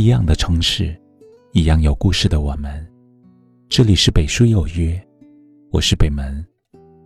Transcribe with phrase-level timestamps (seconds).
[0.00, 0.98] 一样的城市，
[1.52, 2.90] 一样有故事的我们。
[3.68, 4.98] 这里是北书有约，
[5.70, 6.42] 我是北门，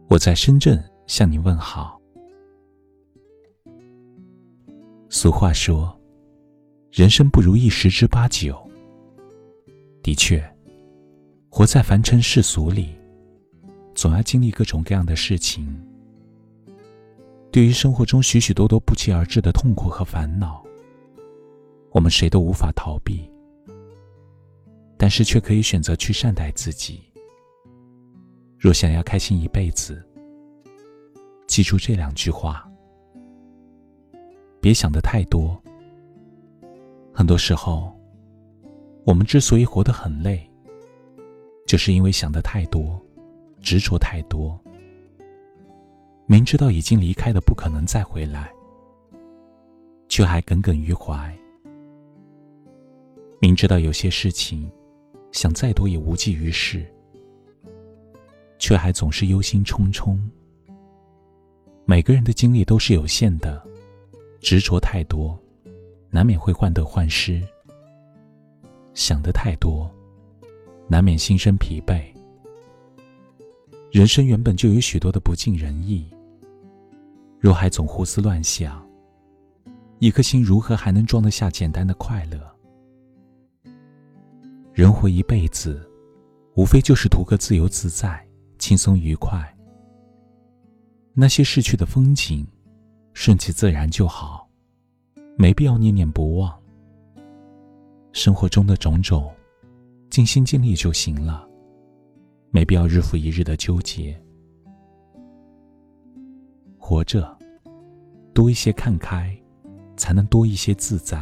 [0.08, 2.00] 我在深圳向你问好。
[5.08, 5.92] 俗话说，
[6.92, 8.56] 人生不如意十之八九。
[10.00, 10.40] 的确，
[11.50, 12.94] 活在凡尘世俗里，
[13.92, 15.66] 总要经历各种各样的事情。
[17.50, 20.64] 对于生活中许许多多不期而至的痛苦和烦恼，
[21.94, 23.30] 我们谁都无法逃避。
[24.96, 27.02] 但是却可以选择去善待自己。
[28.58, 30.02] 若想要开心一辈子，
[31.46, 32.68] 记住这两句话：
[34.60, 35.60] 别想的太多。
[37.12, 37.94] 很多时候，
[39.04, 40.50] 我们之所以活得很累，
[41.66, 43.00] 就是因为想的太多，
[43.60, 44.58] 执着太多。
[46.26, 48.50] 明知道已经离开的不可能再回来，
[50.08, 51.36] 却还耿耿于怀。
[53.46, 54.70] 明知道有些事情。
[55.30, 56.86] 想再多也无济于事，
[58.58, 60.18] 却还总是忧心忡忡。
[61.84, 63.62] 每个人的精力都是有限的，
[64.40, 65.38] 执着太多，
[66.08, 67.42] 难免会患得患失；
[68.94, 69.90] 想的太多，
[70.88, 72.02] 难免心生疲惫。
[73.90, 76.08] 人生原本就有许多的不尽人意，
[77.40, 78.88] 若还总胡思乱想，
[79.98, 82.53] 一颗心如何还能装得下简单的快乐？
[84.74, 85.88] 人活一辈子，
[86.56, 88.26] 无非就是图个自由自在、
[88.58, 89.40] 轻松愉快。
[91.12, 92.44] 那些逝去的风景，
[93.12, 94.48] 顺其自然就好，
[95.38, 96.52] 没必要念念不忘。
[98.10, 99.32] 生活中的种种，
[100.10, 101.48] 尽心尽力就行了，
[102.50, 104.20] 没必要日复一日的纠结。
[106.76, 107.38] 活着，
[108.32, 109.40] 多一些看开，
[109.96, 111.16] 才能多一些自在；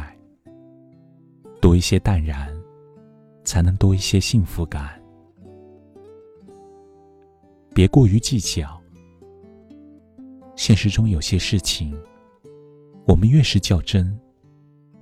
[1.61, 2.51] 多一些淡然。
[3.53, 4.99] 才能多一些幸福感。
[7.71, 8.81] 别过于计较。
[10.55, 11.95] 现实中有些事情，
[13.05, 14.19] 我们越是较真，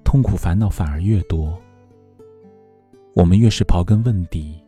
[0.03, 1.57] 痛苦烦恼反而越多；
[3.15, 4.61] 我们越是刨根问底，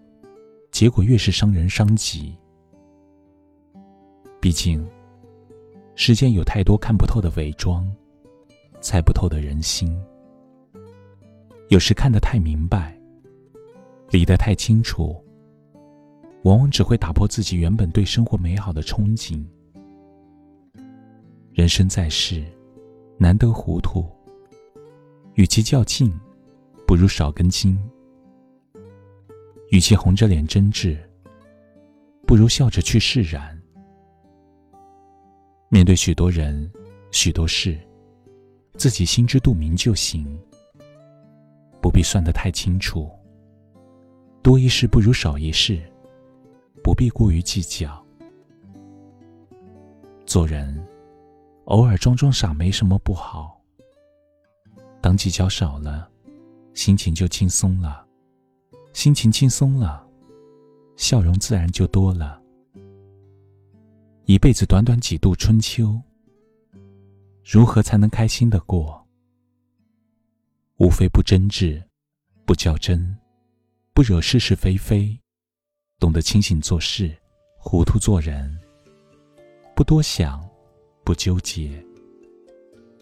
[0.71, 2.33] 结果越是伤人伤己。
[4.39, 4.81] 毕竟，
[5.93, 7.85] 世间有太多看不透的伪装，
[8.79, 9.93] 猜不透的人心。
[11.67, 12.97] 有时看得太明白。
[14.13, 15.19] 理得太清楚，
[16.43, 19.43] 往往只会打破自己原本对生活美好的憧憬。
[21.51, 22.45] 人生在世，
[23.17, 24.05] 难得糊涂。
[25.33, 26.13] 与其较劲，
[26.85, 27.75] 不如少根筋；
[29.71, 30.95] 与其红着脸争执，
[32.27, 33.59] 不如笑着去释然。
[35.69, 36.71] 面对许多人、
[37.09, 37.79] 许多事，
[38.77, 40.39] 自己心知肚明就行，
[41.81, 43.09] 不必算得太清楚。
[44.43, 45.81] 多一事不如少一事，
[46.83, 48.05] 不必过于计较。
[50.25, 50.85] 做人，
[51.65, 53.57] 偶尔装装傻没什么不好。
[54.99, 56.09] 当计较少了，
[56.73, 58.05] 心情就轻松了；
[58.91, 60.05] 心情轻松了，
[60.97, 62.41] 笑容自然就多了。
[64.25, 65.97] 一辈子短短几度春秋，
[67.45, 69.07] 如何才能开心的过？
[70.79, 71.81] 无非不争执，
[72.45, 73.17] 不较真。
[73.95, 75.15] 不惹是是非非，
[75.99, 77.15] 懂得清醒做事，
[77.59, 78.59] 糊涂做人。
[79.75, 80.43] 不多想，
[81.03, 81.71] 不纠结，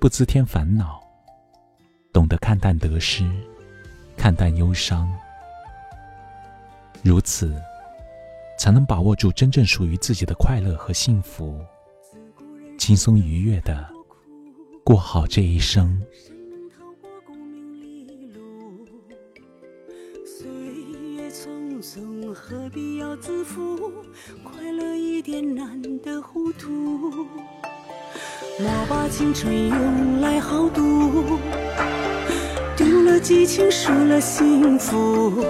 [0.02, 1.02] 不滋添烦恼。
[2.12, 3.24] 懂得看淡得失，
[4.18, 5.10] 看淡忧伤。
[7.02, 7.56] 如此，
[8.60, 11.58] 才能把握住真正属于自己的快乐和幸福，
[12.78, 13.90] 轻松愉悦的
[14.84, 16.02] 过好这一生。
[23.12, 23.92] 要自负？
[24.42, 26.70] 快乐一点难得糊涂。
[28.58, 31.38] 莫把青春用来豪赌，
[32.78, 35.44] 丢了激情，输了幸福。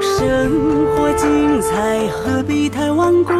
[0.00, 0.50] 生
[0.96, 3.32] 活精彩，何必太顽固？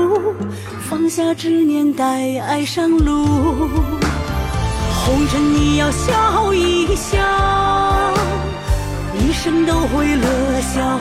[0.88, 3.26] 放下执念，带爱上路。
[5.04, 7.18] 红尘你要笑一笑，
[9.18, 10.93] 一生都会乐逍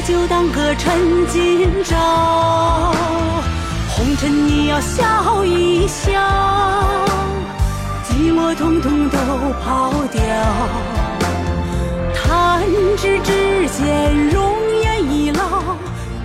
[0.00, 2.90] 对酒当歌趁今朝。
[3.90, 6.10] 红尘你要笑一笑，
[8.04, 9.18] 寂寞统统都
[9.62, 10.22] 抛掉。
[12.14, 12.64] 弹
[12.96, 15.76] 指之间，容颜已老，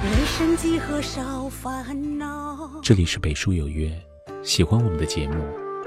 [0.02, 2.70] 人生几何少烦恼。
[2.82, 3.92] 这里是北书有约。
[4.42, 5.44] 喜欢我们的节目，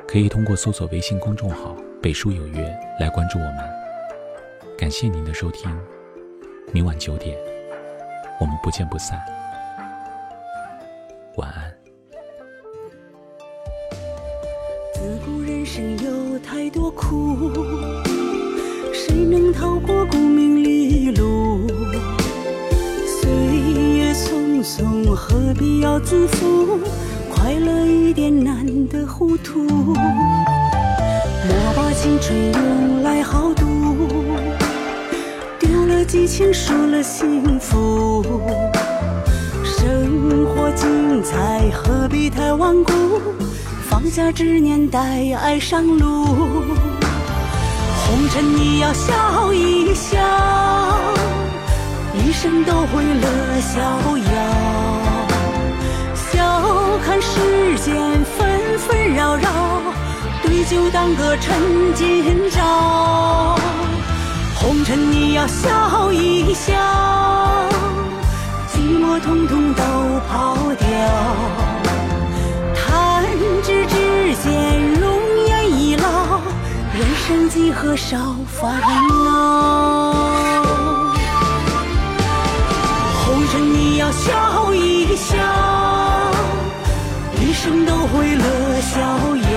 [0.07, 3.59] 可以通过搜索微信公众号“北书有约”来关注我们。
[4.77, 5.75] 感谢您的收听，
[6.71, 7.39] 明晚九点，
[8.41, 9.21] 我们不见不散。
[11.37, 11.73] 晚安。
[14.95, 17.53] 自古人生有太多苦，
[18.93, 21.67] 谁能逃过功名利禄？
[23.07, 26.81] 岁月匆匆，何必要自负？
[27.33, 29.63] 快乐一点难得糊涂。
[29.63, 29.97] 莫
[31.77, 33.65] 把青春用来豪赌，
[35.89, 38.23] 了激情，输了幸福。
[39.65, 42.93] 生活精彩，何必太顽固？
[43.89, 45.01] 放下执念，带
[45.43, 46.27] 爱上路。
[48.07, 50.19] 红尘你要笑一笑，
[52.15, 53.81] 一生都会乐逍
[54.19, 54.31] 遥。
[56.15, 57.95] 笑看世间
[58.37, 59.49] 纷纷扰扰，
[60.43, 61.57] 对酒当歌趁
[61.95, 63.59] 今朝。
[64.61, 66.75] 红尘你要笑一笑，
[68.73, 69.83] 寂寞统统都
[70.29, 70.87] 抛掉。
[72.75, 73.25] 弹
[73.63, 75.09] 指之间，容
[75.47, 76.41] 颜已老，
[76.93, 78.81] 人生几何少烦
[79.25, 80.53] 恼。
[83.25, 85.37] 红尘你要笑一笑，
[87.41, 89.01] 一生都会乐逍
[89.55, 89.57] 遥。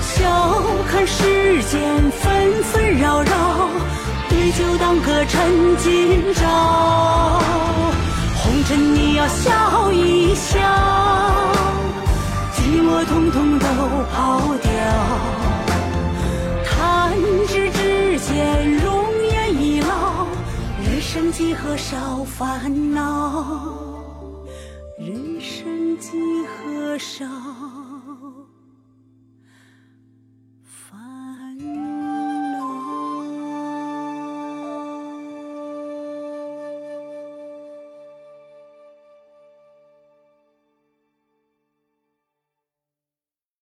[0.00, 1.80] 笑看世间
[2.20, 3.13] 纷纷扰
[4.44, 7.40] 对酒当歌趁今朝。
[8.36, 10.60] 红尘你要笑一笑，
[12.52, 13.66] 寂寞统统都
[14.12, 14.70] 抛掉。
[16.68, 17.14] 弹
[17.48, 20.26] 指之间，容颜已老，
[20.84, 23.46] 人生几何少烦恼，
[24.98, 26.10] 人生几
[26.44, 27.24] 何少。